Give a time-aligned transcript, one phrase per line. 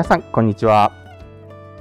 [0.00, 0.92] 皆さんこんにちは。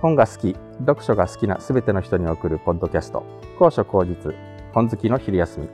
[0.01, 3.23] 本が好き読書が好きなすべての人に送るポッドキャスト。
[3.57, 4.35] 高所高実
[4.73, 5.69] 本好きの昼休み。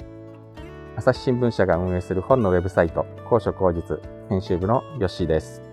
[0.96, 4.00] 朝日新聞社が運営する本のウェブサイト高所高実
[4.30, 5.64] 編集部のヨッシーです。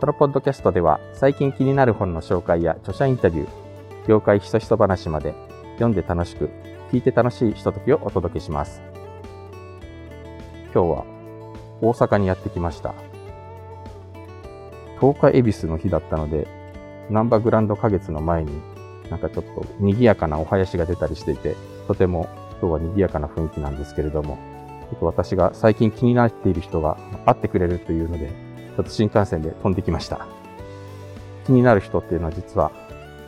[0.00, 5.34] このポッドキャストでは最近気になる本の紹介や著者インタビュー業界ひそひそ話まで
[5.74, 6.50] 読んで楽しく
[6.90, 8.82] 聞いて楽しいひとときをお届けします。
[10.74, 11.04] 今日は
[11.80, 12.92] 大阪にやってきました。
[15.00, 16.46] 10日恵比寿の日だったので、
[17.10, 18.52] ナンバーグランド花月の前に、
[19.10, 22.28] なんかちょっと賑やかなお囃子が出たりしていて、とても
[22.60, 24.38] 今日は賑やかな雰囲気なんですけれども、
[24.90, 30.26] ちょっと私が最近気になっている人が会ってくれるというので、ちょっと新幹線で飛んできました。
[31.46, 32.72] 気になる人っていうのは実は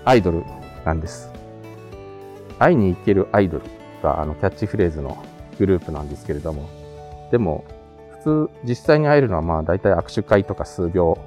[0.05, 0.45] アイドル
[0.85, 1.31] なんです。
[2.59, 3.65] 会いに行けるアイドル
[4.03, 5.23] があのキャッチフレーズの
[5.59, 6.69] グループなんですけれども、
[7.31, 7.65] でも
[8.25, 11.19] 普通実際に会えるのはまあ大体握手会とか数秒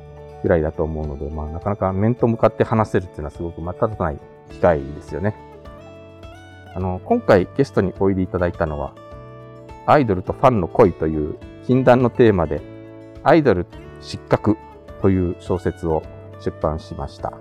[0.43, 4.19] ぐらいだと思うので、まあ、なかなか面と向かって話せるっていうのはすごくまたたない
[4.51, 5.35] 機会ですよね。
[6.75, 8.93] あの、今回ゲストにおいでいただいたのは、
[9.85, 12.61] アイドルとファンの恋という禁断のテーマで、
[13.23, 13.65] アイドル
[14.01, 14.57] 失格
[15.01, 16.03] という小説を
[16.39, 17.33] 出版しました。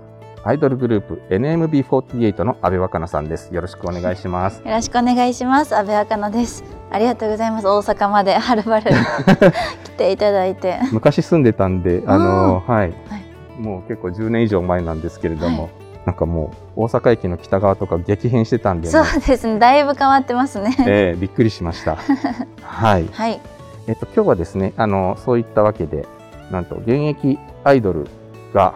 [0.43, 3.53] アイドルグループ NMB48 の阿部若菜さんです。
[3.53, 4.59] よろしくお願いします。
[4.59, 5.75] よろしくお願いします。
[5.75, 6.63] 阿部若菜です。
[6.89, 7.67] ありがとうございます。
[7.67, 8.95] 大阪まではるばる来
[9.99, 10.79] ていただいて。
[10.91, 15.71] 昔住んでたんで、あの、はい、はい、もう結構10年以上前なんですけれども、はい、
[16.05, 19.59] なんかもう大阪駅の北側とか激変してたんで、ね、そうですね。
[19.59, 20.75] だいぶ変わってますね。
[20.79, 21.97] えー、びっくりしました。
[22.63, 23.07] はい。
[23.11, 23.41] はい。
[23.87, 26.07] えっと今日はですね、あのそういったわけで、
[26.49, 28.07] なんと現役アイドル
[28.53, 28.73] が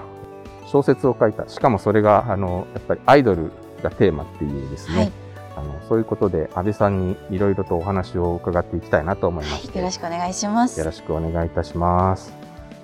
[0.65, 1.47] 小説を書いた。
[1.47, 3.51] しかもそれが、あの、やっぱりアイドル
[3.83, 4.97] がテーマっていうですね。
[4.97, 5.11] はい、
[5.55, 10.79] あのそういうことで安倍さんにいろいろとお話を伺っていきたいなと思います、はい、よろしくお願いします。
[10.79, 12.33] よろしくお願いいたします。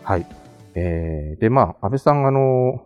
[0.03, 0.25] はい。
[0.75, 2.81] えー、で、まあ、安倍さん、あの、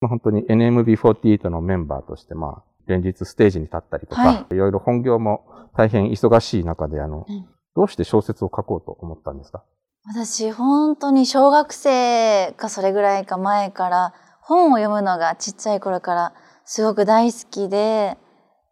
[0.00, 9.62] まあ、本当に NMB48 のメンバーとして、まあ、連日ステージに立ったりとか、はい、いろいろ本業も大変忙しい中で、あの、うん、どうして小説を書こうと思ったんですか？
[10.08, 16.32] 私、本当に小学生かそれぐらいか前から本を読むのがちっちゃい頃から
[16.64, 18.16] すごく大好きで、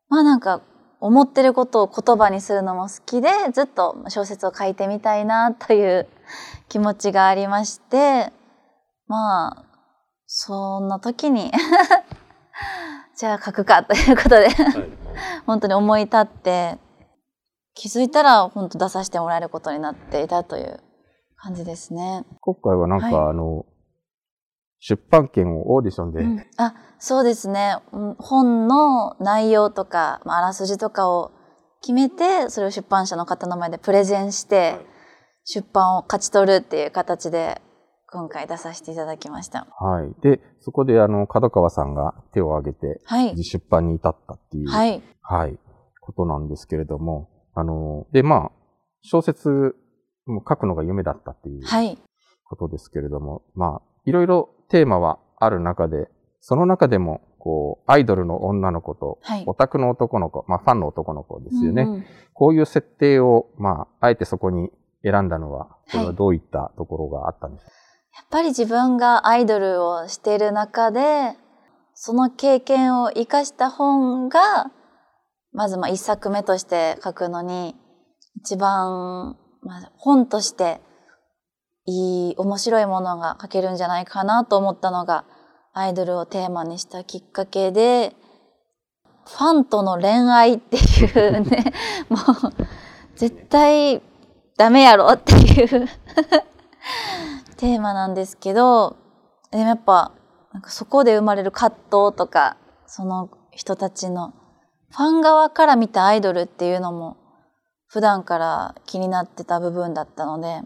[0.08, 0.62] まあなんか
[1.00, 6.06] 思ってることを言葉にするのも好きで、ずっと小説を書いてみたいなという
[6.68, 8.32] 気持ちがありまして、
[9.06, 9.64] まあ、
[10.26, 11.52] そんな時に
[13.16, 14.48] じゃあ書くかということで
[15.46, 16.78] 本当に思い立って、
[17.74, 20.80] 気づいたら本当出させてもらえることになっていたという
[21.36, 22.24] 感じですね。
[22.40, 23.66] 今回はなんか、はい、あの、
[24.86, 27.78] 出版権をオーディションで、うん、あそうですね
[28.18, 31.32] 本の内容とか、まあ、あらすじとかを
[31.80, 34.80] 決めてそれを出版社の方の前でプレゼンして、はい、
[35.44, 37.62] 出版を勝ち取るっていう形で
[38.12, 39.66] 今回出させていただきました。
[39.80, 40.22] はい。
[40.22, 45.02] で、そこであの、角川さんが手を挙げて、はい、出版に至ったっていう、はい。
[45.20, 45.58] はい。
[46.00, 48.50] ことなんですけれども、あの、で、まあ、
[49.02, 49.74] 小説
[50.26, 51.98] も書くのが夢だったっていう、はい。
[52.44, 56.08] ことですけれども、まあ、いろいろテーマはある中で、
[56.40, 61.82] その中でも、こう、アイドルの女の子と、オタクの男の子、まあ、ファンの男の子ですよね。
[61.82, 64.70] うんうん、こういう設定を、まあ、あえてそこに
[65.02, 67.76] 選んだのは、それはどういったところがあったんですか、はい、
[68.16, 71.36] やっぱり自分がアイドルをしている中で、
[71.94, 74.70] その経験を生かした本が、
[75.52, 77.76] まずまあ一作目として書くのに、
[78.36, 80.80] 一番、まあ、本として
[81.86, 85.24] いい、面白いものが書けるんじゃないかなと思ったのが、
[85.72, 88.14] アイドルをテーマにしたきっかけで、
[89.26, 91.72] ファンとの恋愛っていうね、
[92.08, 92.22] もう、
[93.16, 94.02] 絶対
[94.56, 95.88] ダメやろっていう
[97.56, 98.96] テーマなんですけど、
[99.50, 100.12] でもやっぱ、
[100.52, 102.56] なんかそこで生まれる葛藤とか、
[102.86, 104.32] その人たちの、
[104.90, 107.16] ファン側から見たアイドルっていうのも、
[107.86, 110.62] 普段から気になってた部分だったので、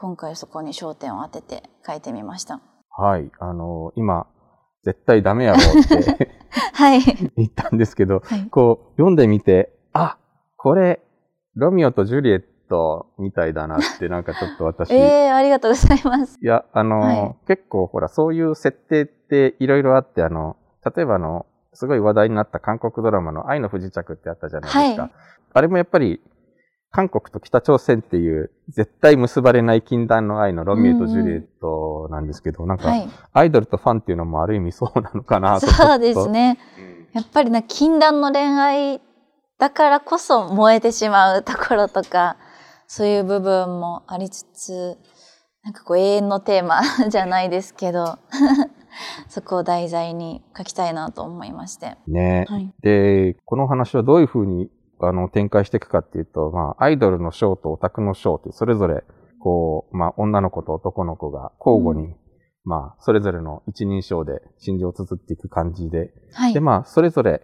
[0.00, 2.60] 今回そこに焦点を当てて書いてみました。
[2.96, 3.32] はい。
[3.40, 4.28] あの、今、
[4.84, 6.30] 絶対ダメやろって
[6.72, 7.00] はい。
[7.36, 10.16] 言ったんですけど、はい、こう、読んでみて、あ、
[10.56, 11.00] これ、
[11.56, 14.94] ロミオとジュリエットみたいだなって、なんかちょっと私。
[14.94, 16.38] ええー、ありがとうございます。
[16.40, 20.54] いや、あの、はい、結構ほら、そういう設定っていろいろあって、あの、
[20.94, 25.02] 例えばあの、すごい話題になった韓国ドラマの愛の不時着ってあったじゃないですか。
[25.02, 25.12] はい、
[25.54, 26.20] あれもやっぱり
[26.90, 32.92] 韓国と北朝鮮っていう絶対結ばれない禁断の愛のロミオとジュリエットなんですけど、なんか、
[33.32, 35.66] アイドルとファンっていうのもある意味そうなのかなと。
[35.70, 36.58] そうですね。
[37.12, 39.00] やっぱりな禁断の恋愛
[39.58, 42.36] だからこそ燃えてしまうところとか、
[42.86, 44.96] そういう部分もありつつ、
[45.62, 46.80] なんかこう永遠のテーマ
[47.10, 48.18] じゃないですけど
[49.28, 51.98] そこを題材に書きたいなと思いまして。
[52.06, 52.46] ね。
[52.48, 52.72] はい。
[52.80, 54.70] で、この話はどういうふうに
[55.00, 59.04] あの展開していくかっていうと、まあ、アイドルのショーとオタクのショーって、それぞれ、
[59.40, 62.14] こう、まあ、女の子と男の子が交互に、
[62.64, 66.60] まあ、それぞれの一人称で心情を綴っていく感じで、はいで、。
[66.60, 67.42] まあ、それぞれ、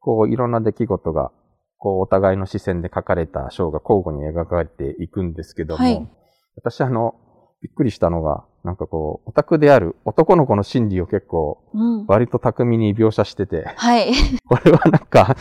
[0.00, 1.32] こう、いろんな出来事が、
[1.78, 6.08] こう、お互いの視線で書かれた章が交互に描かれていくんですけども、はい
[6.56, 7.14] 私、あの、
[7.62, 12.06] びっくりしたのが、なんかこう、オタクである男の子の心理を結構、うん。
[12.06, 14.12] 割と巧みに描写してて、はい。
[14.48, 15.36] これはなんか、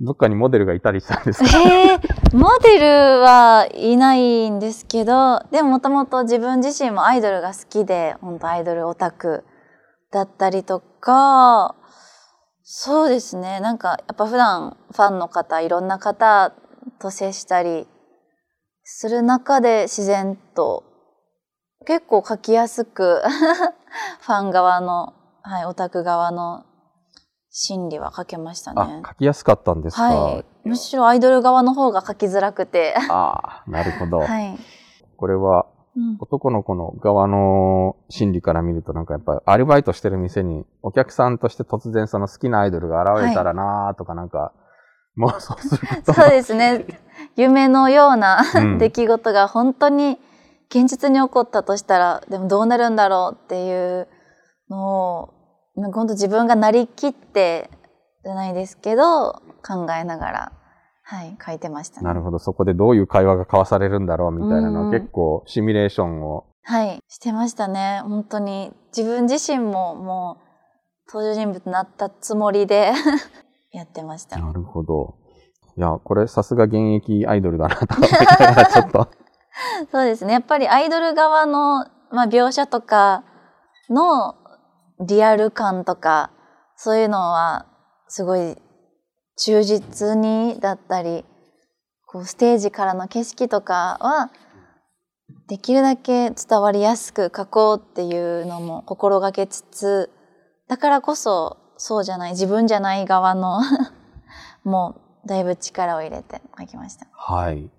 [0.00, 1.48] どっかにモデルがいたりしたんですか？
[1.60, 2.86] えー、モデル
[3.20, 9.44] はいないんですけど、でももともと自分自身もアイドルが好きで、本当アイドルオタク
[10.10, 11.74] だったりとか、
[12.62, 16.52] そうですね、なんかやっぱ普段ファンの方、いろんな方
[16.98, 17.86] と接したり
[18.84, 20.84] する中で自然と
[21.86, 23.22] 結構書きやすく
[24.22, 26.64] ファン側の、はい、オタク側の
[27.50, 29.08] 心理は書けましたねあ、。
[29.08, 30.44] 書きやすかったんですか、はい。
[30.64, 32.94] むしろアイドル側の方が書きづらくて。
[33.10, 34.20] ああ、なるほど。
[34.24, 34.56] はい。
[35.16, 35.66] これは、
[35.96, 44.52] うん男の子の側の心理から見ると、なんかやっぱりアルバイトしてる店にお客さんとして突然その好きなアイドルが現れたらなーとかなんか、
[45.18, 46.86] 妄想すること そうですね。
[47.34, 50.20] 夢のようなうん出来事が本当に
[50.68, 54.06] 現実に起こったとしたら、でもどうなるんだろうっていう
[54.68, 55.34] のを、
[55.80, 57.70] なんか本当自分がなりきって
[58.24, 60.52] じゃないですけど、考えながら、
[61.02, 62.06] はい、書いてましたね。
[62.06, 62.38] なるほど。
[62.38, 66.46] そこでどういう会話が交わされるんだろうみたいなのうんは結構シミュレーションを。
[66.62, 68.00] はい、してましたね。
[68.04, 70.50] 本当に自分自身ももう
[71.12, 72.92] 登場人物になったつもりで
[73.72, 74.38] やってました。
[74.38, 75.14] なるほど。
[75.76, 79.08] いや、これさすが現役アイドルだなとか思いながらちょっと。
[79.90, 80.34] そうですね。
[80.34, 83.24] やっぱりアイドル側の、まあ、描写とか
[83.88, 84.34] の
[85.00, 86.30] リアル感とか、
[86.76, 87.66] そういうのは
[88.08, 88.56] すごい
[89.36, 91.24] 忠実にだったり、
[92.06, 94.30] こうステージからの景色とかは、
[95.48, 100.10] できるだけ伝わりやすく書こうっていうのも心がけつつ、
[100.68, 103.60] だからこそそうじゃない、自分じゃない側の
[104.64, 107.06] もうだいぶ力を入れて書きました。
[107.12, 107.70] はい。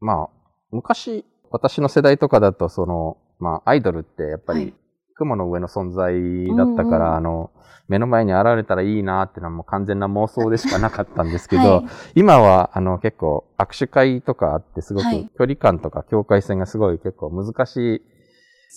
[0.00, 0.28] まあ、
[0.70, 4.74] 昔、私の世代とかだと、その、まあ、アイドルってやっぱりはい、
[5.16, 6.14] 雲の上の存在
[6.56, 7.16] だったから、うんうん。
[7.16, 7.50] あの、
[7.88, 11.84] 目の前に現れたらいいなっていうのはもう完全な妄想でしかなかったんですけど、はい。
[12.16, 15.30] 今は、あの、結構握手会とかあって、すごくはい。
[15.38, 18.02] 距離感とか境界線がすごい結構難しい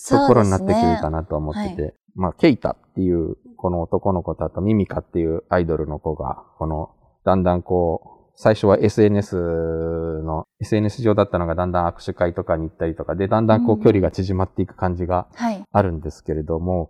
[0.09, 1.94] ところになってくるかなと思ってて、はい。
[2.15, 6.91] まあ、ケイタっていう、この男の子とあとミミカっていうアイドルの子が、この、
[7.25, 15.62] だんだんこう、最初は SNS の、SNS 上だったのがだんだん握手会とかに行ったりとかで、だんだんこうんう距離が縮まっていく感じがはい。
[15.69, 16.89] あるんですけれども、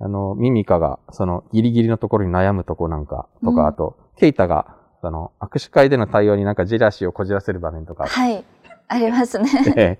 [0.00, 8.44] あの、ミミカがそのギリギリのところに悩むとこなんか、とか、うんあと、ケイタが、その握手会での対応になんかジェラシーをこじらせる場面とかはい。
[8.88, 9.48] ありますね。
[9.64, 9.98] で、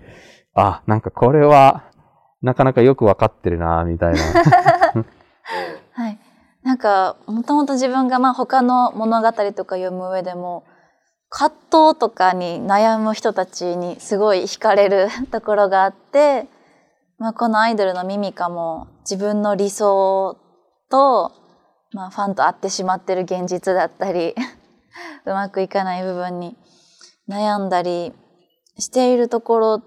[0.53, 1.85] あ、なんかこれは、
[2.43, 4.19] なかなかよくわかってるな、みたいな。
[6.63, 10.65] なんか、もともと自分がまあ他の物語とか読む上でも、
[11.31, 11.57] 葛
[11.91, 16.49] 藤とかに悩む人たちにすごい惹かれる ところがあって、
[17.19, 20.37] まあこのアイドルのミミカも自分の理想
[20.91, 21.33] と、
[21.93, 24.35] まあファンと会ってしまってる現実だったり、
[25.25, 26.57] うまくいかない部分に
[27.29, 28.13] 悩んだり
[28.79, 29.83] しているところ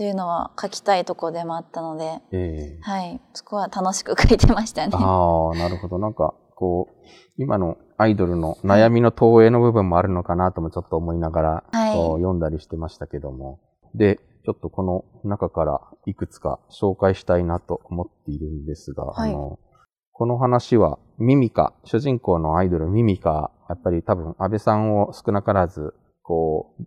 [0.00, 3.20] っていうのは書きたいところでもあったので、ええはい。
[3.34, 4.94] そこは楽しく書いてましたね。
[4.96, 5.98] ああ、なるほど。
[5.98, 13.60] なんか、こう、今のアイドルの悩みの投影の部分もあるのかなともちょっと思いながら、はい読んだりしてましたけども。
[13.94, 14.16] で、
[14.46, 19.58] ちょっとこの中からいくつか紹介したいなと思っているんですが、はいあの、
[20.12, 25.92] この話はミミカ、主人公のアイドルミミカ、やっぱり多分安倍さんを少なからず、
[26.22, 26.84] こう、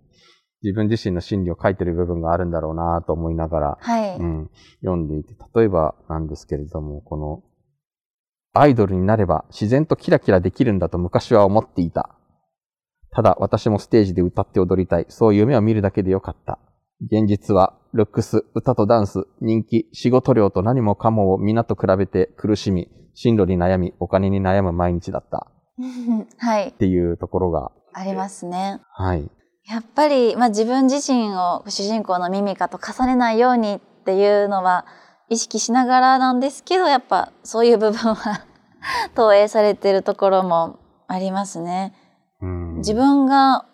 [0.64, 4.16] 自分自身の心理を書いてる部分があるんだろうなと思いながら、はい。
[4.18, 4.50] うん、
[4.82, 7.44] 読んでいて、例えばなんですけれども、この、
[8.54, 12.16] アイドルになれば自然とキラキラできるんだと昔は思っていた。
[13.12, 15.06] ただ私もステージで歌って踊りたい。
[15.10, 16.60] そういう夢を見るだけでよかった。
[17.02, 25.52] 現実は、ルックス、歌とダンス、人気、仕事量と何もかもを皆と比べて苦しみ、進路に悩み、お金に悩む毎日だった。
[26.38, 26.74] はいっ。
[26.74, 28.80] ていうところが、ありますね。
[28.92, 29.30] はい。
[29.66, 34.86] やっぱり、まあ、自分自身を主人公のミミカと重ねないようにっていうのは
[35.30, 38.46] 意識しながらなんですけど、やっぱそういう部分は
[39.16, 41.94] 投影されてるところもありますね。
[42.42, 43.66] うん、自分が、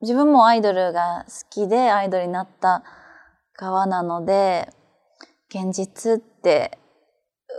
[0.00, 2.82] 自分もアイドルが好きでアイドルになった
[3.54, 4.72] 側なので、
[5.48, 6.78] 現実って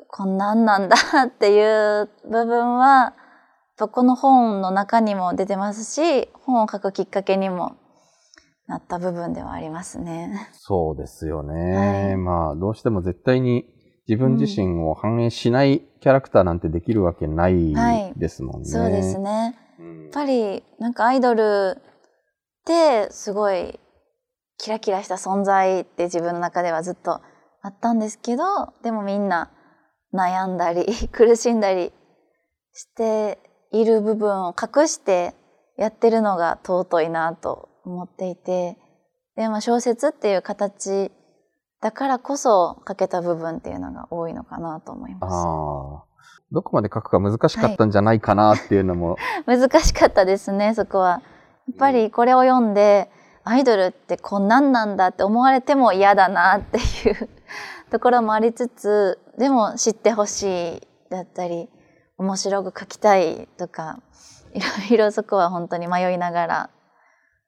[0.07, 3.13] こんなんなんだっていう部分は
[3.77, 7.77] この本の中にも出てますし本を書くきっかけにも
[8.67, 10.50] なった部分ではありますね。
[10.53, 11.75] そうですよね。
[11.75, 13.65] はい、まあどうしても絶対に
[14.07, 17.74] 自分自身を反映しないキャラクターなんてできるわけない
[18.17, 18.79] ですもんね。
[18.79, 19.55] はい、そうですね。
[19.79, 21.81] やっぱりなんかアイドルっ
[22.65, 23.79] てすごい
[24.57, 27.22] キラキラした存在って自分の中ではずっと
[27.62, 28.43] あったんですけど
[28.84, 29.51] でもみんな
[30.13, 31.91] 悩んだり苦しんだり
[32.74, 33.39] して
[33.72, 35.34] いる部分を隠して
[35.78, 38.78] やってるのが尊いなと思っていて
[39.36, 41.12] で、まあ、小説っていう形
[41.82, 45.34] だからこそ書けた部分っていうのが多いのかなと思います。
[45.34, 46.04] あ
[46.52, 51.22] どこまで書くか難しかったんじゃないかなっていうのも、はい、難しかったですねそこは。
[51.68, 53.12] やっぱりこれを読んで、
[53.44, 57.30] アイドルってこんなんなんだって思われても嫌だなっていう
[57.92, 61.70] ところもありつつでも知ってほしいだったり
[62.18, 64.00] 面白く書きたいとか
[64.54, 66.70] いろいろそこは本当に迷いながら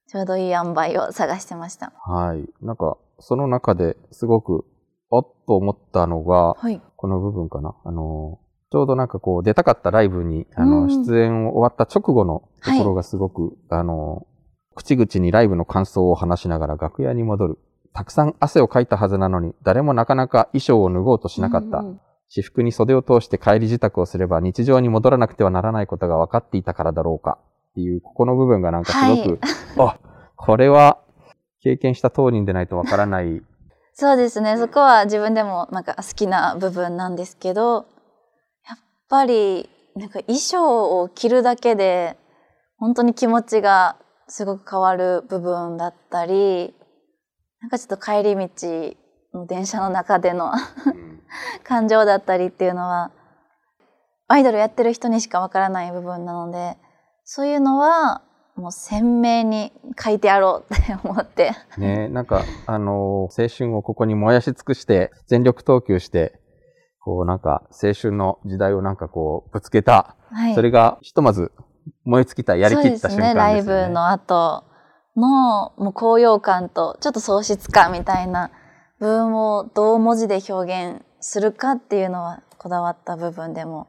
[0.08, 1.94] ちょうどいい塩梅を探してました。
[2.04, 2.50] はい。
[2.62, 4.66] なんかその中ですごく
[5.12, 7.76] おっと思ったのが、はい、この部分かな。
[7.84, 8.40] あの
[8.72, 14.28] ちょうどなんかこう出たかったライブに、あの、出演を終わった直後のところがすごく、はい、あの、
[14.76, 17.58] 口々にライブの感想を話しながら楽屋に戻る。
[17.94, 21.84] たくさん汗をかいたはずなのに、誰もなかなか衣装を脱ごうとしなかった。
[22.30, 27.40] 私服に袖を通して帰り自宅をすれば日常に戻らなくてはならないことが分かっていたからだろうか。
[27.72, 29.40] っていう、ここの部分がなんかすごく、はい、
[29.78, 30.00] あ、
[30.36, 31.00] これは
[31.62, 33.42] 経験した当人でないと分からない
[33.94, 34.58] そうですね。
[34.58, 37.86] そこは自分でもなんか好きな部分なんですけど、
[38.66, 38.78] やっ
[39.10, 42.18] ぱりなんか衣装を着るだけで
[42.78, 46.74] 本当に気持ちがすごく変わる部分だったり、
[47.60, 48.50] なんかちょっと帰り道
[49.34, 50.54] の電車の中での
[51.64, 53.12] 感情だったりっていうのは、
[54.28, 56.78] アイドルやってる人にしかわからない部分なので、
[57.24, 58.22] そういうのは
[58.60, 61.54] もう鮮明に書いてやろうって思って。
[61.78, 66.40] ねなんか、あのー、青春をここに燃やし尽くして、全力投球して、
[67.00, 70.16] こうなんか、青春の時代をなんかこう、ぶつけた。
[70.32, 71.52] はい、それが、ひとまず、
[72.04, 73.28] 燃え尽きた、やりきった瞬間ですね。
[73.28, 74.66] ね、ライブの後
[75.16, 78.52] の、もう高揚感と、ちょっと喪失感みたいな
[79.00, 83.88] 部分をどう文字で表現するかっていうのは、こだわった部分でも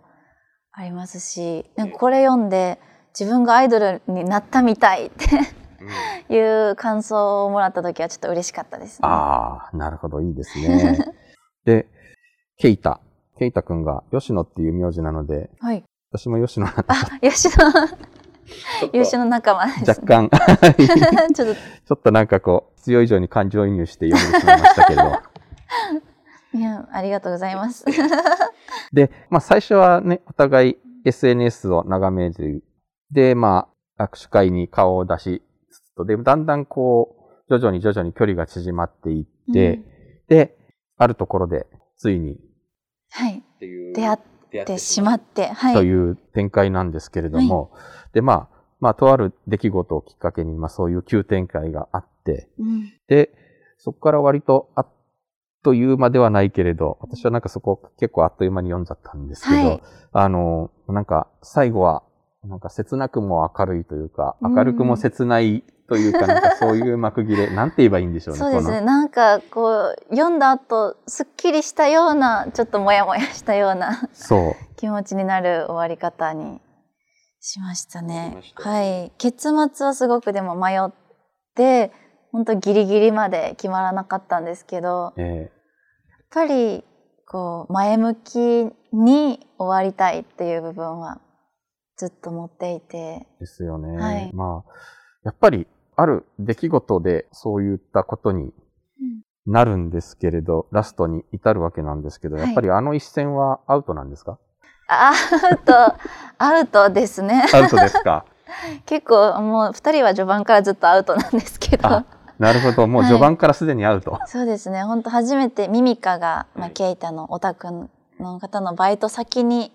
[0.73, 2.79] ありますし、なんかこれ読んで、
[3.19, 10.99] 自分がアイドルになったみたいっていう感想をもらった時はちょっと嬉しかったです、ね、ああ、なるほど、いいですね。
[11.65, 11.89] で、
[12.57, 13.01] ケイタ。
[13.39, 15.83] ケイタくんが吉野っていう名字なので、はい、
[16.13, 16.85] 私も吉野あ、
[17.23, 19.03] 吉野。
[19.05, 20.31] 吉野仲間です、ね、若干。
[21.35, 25.30] ちょっと、 ちょっとなんかこう、必要以上に感情移入して読んでしまいましたけど。
[27.01, 27.85] ありがとうございます。
[28.93, 32.63] で、まあ最初はね、お互い SNS を眺める
[33.13, 37.17] で、まあ、握手会に顔を出しつつと、で、だんだんこ
[37.49, 39.85] う、徐々に徐々に距離が縮まっていって、うん、
[40.29, 40.57] で、
[40.97, 41.67] あるところで、
[41.97, 42.39] ついに、
[43.11, 43.43] はい。
[43.61, 45.75] 出会ってしまって、はい。
[45.75, 47.81] という展開なんですけれども、は
[48.11, 53.31] い、で、まあ、まあ、とある出来事をきっかけに、まあ、そういう急展開があって、うん、で、
[53.79, 54.89] そこから割とあっ
[55.63, 62.03] という間ではないけれど、私はなんかそこ結構あっという間に読んじゃったんですけど、はい、あの、なんか最後は
[62.45, 68.39] なんか切なくも明るいというか、明るくも切ないというか、なんかそういう幕切れ、 なんて言えばいいんでしょうね。
[68.39, 68.81] そうですね。
[68.81, 74.55] なんかこう、読んだ後、すっきりしたような、ちょっともやもやしたような、そう。
[74.77, 76.63] 気持ちになる終わり方に
[77.41, 78.41] しましたね。
[78.55, 79.13] はい。
[79.19, 80.91] 結末はすごくでも迷っ
[81.55, 81.93] て、
[82.33, 85.49] 本当ギリギリまで決まらなかったんですけど、えー、やっ
[86.31, 86.85] ぱり、
[87.27, 88.39] こう、前向き
[88.93, 91.21] に終わりたいっていう部分は
[91.97, 93.27] ずっと持っていて。
[93.41, 93.97] ですよね。
[93.97, 94.71] はい、まあ、
[95.25, 98.53] やっぱりある出来事でそういったことに
[99.47, 104.39] なるんですけれど、うん、ラストに至るわけなんですけど、やっぱりあの一戦はアウトなんですか、
[104.89, 105.13] ア
[105.55, 105.75] ウト、
[106.39, 107.45] アウトですね。
[107.53, 108.25] アウトですか？
[108.87, 112.03] 結構もう二人は序盤からずっとアウトなんですけど。
[112.41, 112.87] なるほど。
[112.87, 114.13] もう序盤からすでにアウト。
[114.13, 114.83] はい、そうですね。
[114.83, 117.69] 本当初めてミミカが、まあ、ケイタのオタク
[118.19, 119.71] の方のバイト先に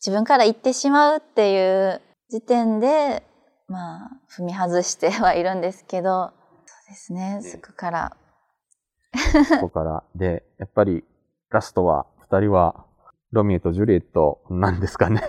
[0.00, 2.00] 自分から言ってしまうっていう
[2.30, 3.22] 時点で、
[3.68, 6.32] まあ、踏み外してはいるんですけど、
[6.64, 8.16] そうですね、そこから。
[9.46, 10.02] そこから。
[10.14, 11.04] で、やっぱり、
[11.50, 12.86] ラストは、二人は、
[13.32, 15.22] ロミオとジュリエットなんですかね。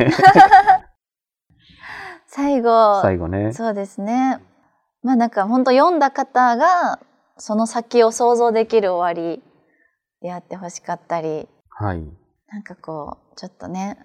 [2.27, 3.01] 最後。
[3.01, 3.51] 最後ね。
[3.51, 4.39] そうですね。
[5.03, 6.99] まあなんか本当読んだ方が、
[7.37, 9.41] その先を想像できる終わり
[10.21, 12.03] 出会ってほしかったり、はい。
[12.49, 13.97] なんかこう、ちょっとね、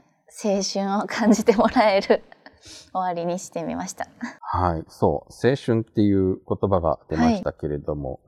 [0.44, 2.22] 青春を感じてもらえる
[2.92, 4.06] 終わりにしてみました。
[4.40, 4.84] はい。
[4.88, 5.48] そう。
[5.48, 8.20] 青春っていう言葉が出ましたけれども、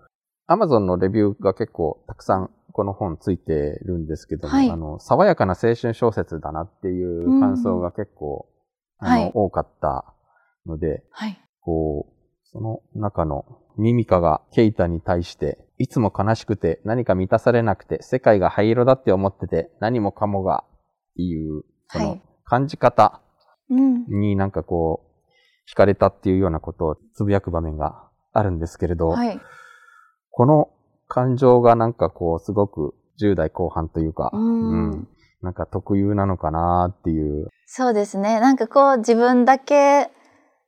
[0.49, 8.49] Amazon のレビューが結構たくさんこの本ついてるんですけども、はいあの、爽やかな青春小説だなっていう感想が結構、
[8.99, 10.15] あの、はい多かった
[10.67, 11.39] ので、はい。
[11.61, 12.16] こう、
[12.53, 13.45] その中の
[13.77, 23.21] ミミカがケイタに対して、いつも悲しくて何か満たされなくて世界が灰色だって思ってて何もかもがっていう、そのはい感じ方
[23.69, 24.07] うん。
[24.07, 29.41] になんかこう、惹かれたっていうようなことをつぶやく場面があるんですけれど、はい。
[30.31, 30.71] この
[31.09, 35.09] 感情がなんかこう、すごく10代後半というか、うん
[35.43, 37.49] なんか特有なのかなっていう。
[37.67, 38.41] そうですね。
[38.41, 40.11] なんかこう自分だけ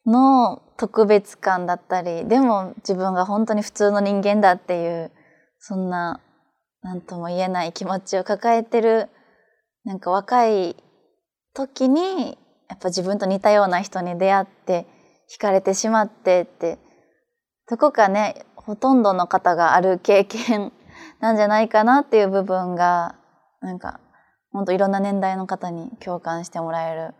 [0.09, 5.12] の特別感だったり、でも自分が本当に普通の人間だっていう、
[5.59, 6.21] そんな、
[6.83, 9.09] なんとも言えない気持ちを抱えてる、
[9.85, 10.77] なんか若い
[11.55, 12.38] 時に、
[12.69, 14.87] やっぱ自分と似たような人に出会って、
[15.35, 16.79] 惹かれてしまってって、
[17.69, 20.73] どこかね、ほとんどの方がある経験
[21.21, 23.17] なんじゃないかなっていう部分が、
[23.61, 24.00] なんか
[24.53, 27.15] 本当いろんな年代の方に共感してもらえる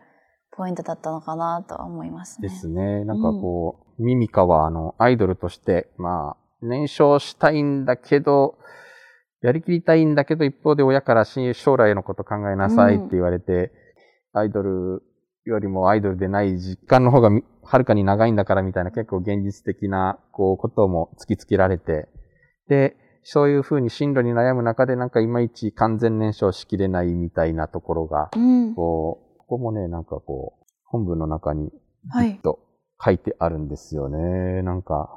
[0.51, 2.49] ポイントだったのかなとは思いますね。
[2.49, 3.05] ですね。
[3.05, 8.57] なんかこう、ミミカはあの、アイドルとして、まあ、燃焼したいんだけど、
[9.41, 13.71] やりきりたいんだけど、一方で親からし将来のこと考えなさいって言われて、
[14.33, 15.03] アイドル
[15.45, 22.09] よりもアイドルでない実感の方がみはるかに長いんだからみたいな結構現実的な、こう、ことも突きつけられて、
[22.67, 28.75] で、そういうふうに進路に悩む中でなんかいまいち完全燃焼しきれないみたいなところが、うん。
[28.75, 31.71] こう、ここもね、なんかこう、本文の中に
[32.07, 32.39] はい。
[32.43, 32.59] と
[33.03, 34.61] 書いてあるんですよね。
[34.61, 35.09] なんか、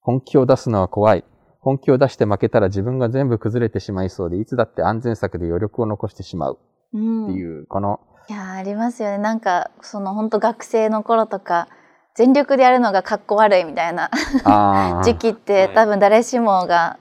[0.00, 1.24] 本気を出すのは怖い。
[1.60, 6.58] 本気を出して負けたら自分が全部崩れてしまいそうで、いつだって安全策で余力を残してしまう
[6.94, 7.24] うん。
[7.26, 9.18] っていう、この、いやーありますよね。
[9.18, 11.68] なんかその本当学生の頃とか
[12.14, 14.10] 全力でやるのがかっこ悪いみたいな
[15.04, 16.98] 時期ってはい多分誰しもが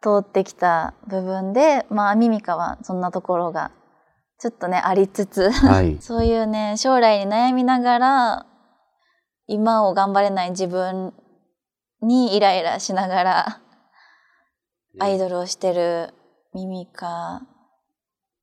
[0.00, 3.72] 通ってきた部分で、まあミミカはそんなところが
[4.40, 5.98] ちょっとねありつつ、はい。
[6.02, 8.46] そういうね将来に悩みながら
[9.46, 11.12] 今を頑張れない自分
[12.02, 13.60] にイライラしながら
[14.98, 16.14] アイドルをしてる
[16.54, 17.42] ミミカ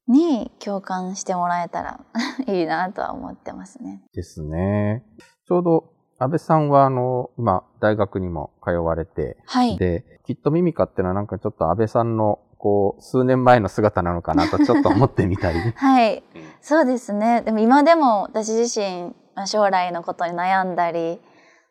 [0.07, 1.99] に共感してもらえたら
[2.47, 4.03] いいなとは思ってますね。
[4.13, 5.03] ですね。
[5.47, 9.77] ちょうど、安倍さんは、あの、今、大学にも通われて、はい。
[9.77, 15.59] で、きっとミミカってのはなんかちょっと安倍さんの、こう、数年前の姿なのかなとちょっと思ってみたり。
[15.75, 16.23] はい。
[16.61, 17.41] そうですね。
[17.41, 21.21] でも今でも私自身、まあ将来のことに悩んだり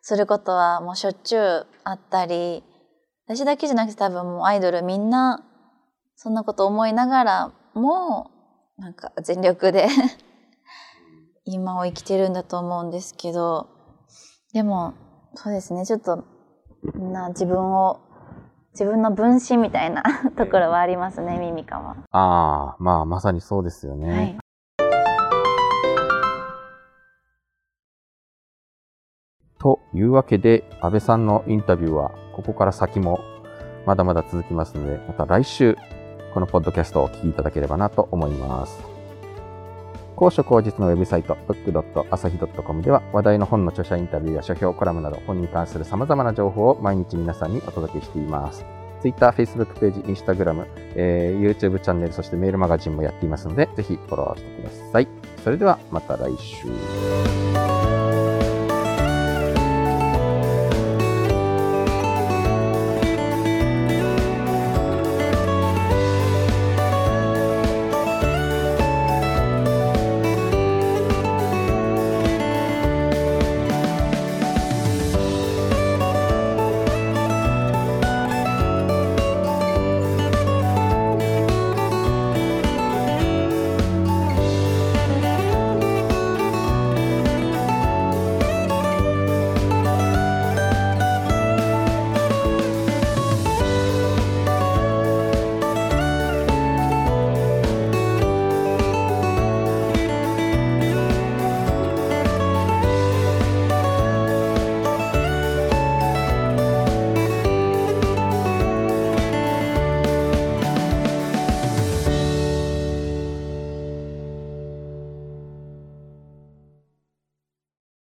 [0.01, 2.63] することはもうしょっちゅうあったり、
[3.27, 5.45] 私だけじゃなくて多分もうアイドルみんな
[6.15, 8.31] そんなこと思いながらも、
[8.79, 9.89] なんか全力で
[11.45, 13.69] 今を生きてるんだと思うんですけど、
[14.53, 14.95] でも
[15.35, 16.25] そうですね、ちょっと
[16.95, 18.01] な自分を、
[18.77, 20.03] 自分の分身みたいな
[20.37, 21.97] ところはありますね、ミミカは。
[22.11, 24.11] ああ、まあ、まさにそうですよね。
[24.11, 24.39] はい。
[29.59, 33.21] というわけで、安倍さんのインタビューは、ここから先も
[33.87, 35.75] まだまだ続きますので、また来週、
[36.35, 38.96] このポッドキャストをお聞きいただければなと思います。
[40.17, 48.65] 高所高実のウェブサイト、book.asahi.com では話題の本の著者インタビューや書評、コラムなど本に関する様々な情報を毎日皆さんにお届けしています。
[49.03, 55.09] Twitter、Facebook ページ、Instagram、えー YouTube チャンネル、そしてメールマガジンもやっていますので、ぜひフォローしてください。
[55.45, 56.67] それではまた来週。